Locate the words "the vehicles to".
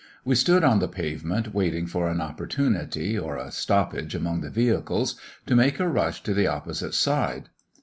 4.41-5.55